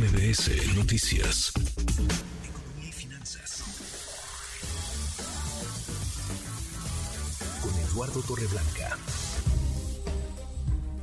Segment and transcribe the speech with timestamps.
[0.00, 1.52] MBS Noticias.
[2.48, 3.60] Economía y finanzas.
[7.60, 8.96] Con Eduardo Torreblanca.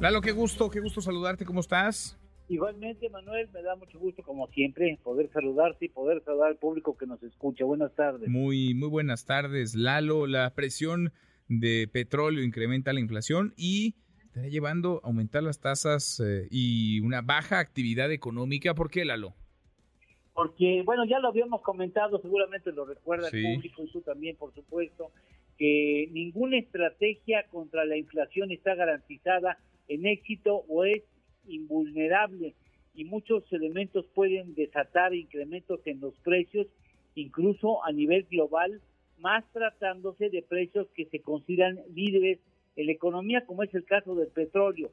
[0.00, 2.18] Lalo, qué gusto, qué gusto saludarte, ¿cómo estás?
[2.48, 6.96] Igualmente, Manuel, me da mucho gusto, como siempre, poder saludarte y poder saludar al público
[6.96, 7.66] que nos escucha.
[7.66, 8.30] Buenas tardes.
[8.30, 10.26] Muy, muy buenas tardes, Lalo.
[10.26, 11.12] La presión
[11.48, 13.96] de petróleo incrementa la inflación y
[14.36, 18.74] está llevando a aumentar las tasas eh, y una baja actividad económica.
[18.74, 19.34] ¿Por qué, Lalo?
[20.34, 24.52] Porque, bueno, ya lo habíamos comentado, seguramente lo recuerda el público y tú también, por
[24.52, 25.10] supuesto,
[25.56, 29.56] que ninguna estrategia contra la inflación está garantizada
[29.88, 31.02] en éxito o es
[31.48, 32.54] invulnerable
[32.94, 36.66] y muchos elementos pueden desatar incrementos en los precios,
[37.14, 38.82] incluso a nivel global,
[39.18, 42.38] más tratándose de precios que se consideran líderes
[42.76, 44.90] en la economía, como es el caso del petróleo.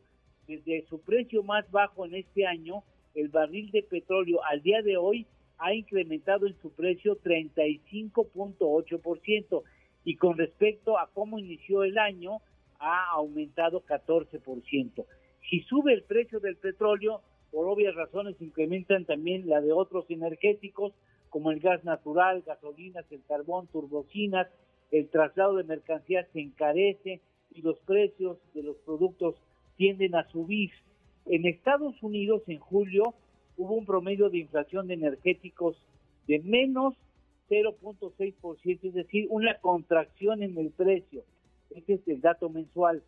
[0.47, 2.83] Desde su precio más bajo en este año,
[3.15, 5.25] el barril de petróleo al día de hoy
[5.57, 9.63] ha incrementado en su precio 35.8%
[10.03, 12.41] y con respecto a cómo inició el año
[12.79, 15.05] ha aumentado 14%.
[15.49, 20.93] Si sube el precio del petróleo, por obvias razones incrementan también la de otros energéticos
[21.29, 24.47] como el gas natural, gasolinas, el carbón, turbocinas,
[24.91, 27.21] el traslado de mercancías se encarece,
[27.53, 29.35] y los precios de los productos
[29.77, 30.71] tienden a subir.
[31.25, 33.13] En Estados Unidos, en julio,
[33.57, 35.77] hubo un promedio de inflación de energéticos
[36.27, 36.95] de menos
[37.49, 41.23] 0.6%, es decir, una contracción en el precio.
[41.69, 43.03] Este es el dato mensual.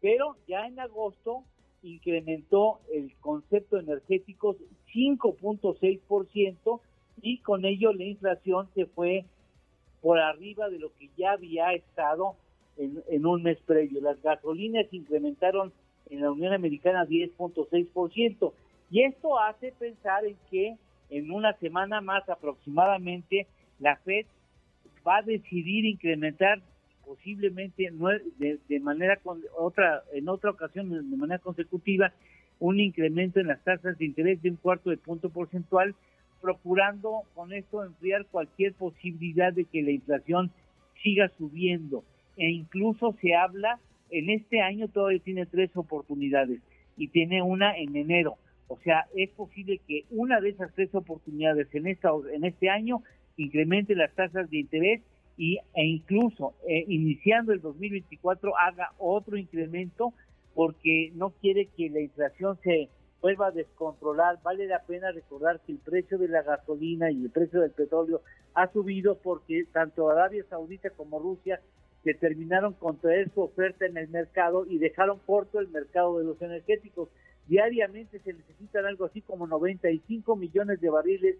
[0.00, 1.44] Pero ya en agosto
[1.82, 4.56] incrementó el concepto energético
[4.94, 6.80] 5.6%
[7.22, 9.24] y con ello la inflación se fue
[10.00, 12.36] por arriba de lo que ya había estado
[12.76, 14.00] en, un mes previo.
[14.00, 15.72] Las gasolinas incrementaron
[16.08, 18.52] en la Unión Americana 10.6%
[18.90, 20.76] y esto hace pensar en que
[21.10, 23.46] en una semana más aproximadamente
[23.78, 24.26] la Fed
[25.06, 26.60] va a decidir incrementar
[27.04, 27.90] posiblemente
[28.38, 32.12] de, de manera con otra en otra ocasión de manera consecutiva
[32.58, 35.94] un incremento en las tasas de interés de un cuarto de punto porcentual
[36.40, 40.50] procurando con esto enfriar cualquier posibilidad de que la inflación
[41.02, 42.04] siga subiendo
[42.36, 43.78] e incluso se habla,
[44.10, 46.60] en este año todavía tiene tres oportunidades
[46.96, 48.36] y tiene una en enero.
[48.68, 53.02] O sea, es posible que una de esas tres oportunidades en, esta, en este año
[53.36, 55.00] incremente las tasas de interés
[55.36, 60.12] y, e incluso eh, iniciando el 2024 haga otro incremento
[60.54, 64.38] porque no quiere que la inflación se vuelva a descontrolar.
[64.42, 68.22] Vale la pena recordar que el precio de la gasolina y el precio del petróleo
[68.54, 71.60] ha subido porque tanto Arabia Saudita como Rusia
[72.04, 77.08] determinaron contraer su oferta en el mercado y dejaron corto el mercado de los energéticos.
[77.46, 81.36] Diariamente se necesitan algo así como 95 millones de barriles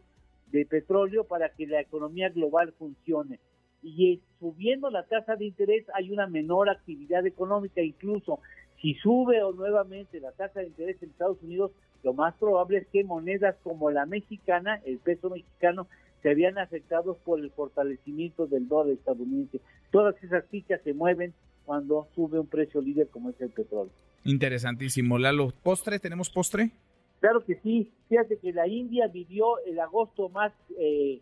[0.53, 3.39] de petróleo para que la economía global funcione.
[3.83, 8.41] Y subiendo la tasa de interés hay una menor actividad económica, incluso
[8.81, 11.73] si sube o nuevamente la tasa de interés en Estados Unidos,
[12.03, 15.87] lo más probable es que monedas como la mexicana, el peso mexicano,
[16.23, 19.61] se habían afectados por el fortalecimiento del dólar estadounidense.
[19.91, 23.93] Todas esas fichas se mueven cuando sube un precio líder como es el petróleo.
[24.25, 25.19] Interesantísimo.
[25.19, 25.99] Lalo, ¿postre?
[25.99, 26.73] ¿Tenemos postre?
[27.21, 27.93] Claro que sí.
[28.09, 31.21] Fíjate que la India vivió el agosto más eh,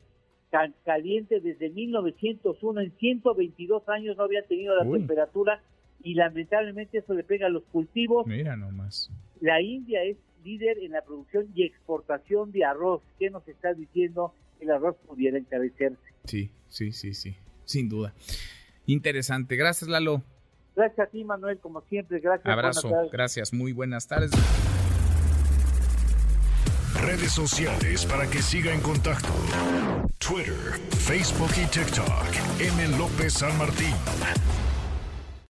[0.84, 2.80] caliente desde 1901.
[2.80, 5.62] En 122 años no había tenido la temperatura
[6.02, 8.26] y lamentablemente eso le pega a los cultivos.
[8.26, 9.10] Mira nomás.
[9.40, 13.02] La India es líder en la producción y exportación de arroz.
[13.18, 15.98] ¿Qué nos está diciendo el arroz pudiera encarecerse.
[16.24, 18.14] Sí, sí, sí, sí, sin duda.
[18.86, 19.56] Interesante.
[19.56, 20.22] Gracias, Lalo.
[20.74, 22.20] Gracias a ti, Manuel, como siempre.
[22.20, 22.46] Gracias.
[22.46, 22.90] Abrazo.
[23.12, 23.52] Gracias.
[23.52, 24.30] Muy buenas tardes.
[27.00, 29.32] Redes sociales para que siga en contacto:
[30.18, 30.54] Twitter,
[30.90, 32.60] Facebook y TikTok.
[32.60, 32.98] M.
[32.98, 33.94] López San Martín.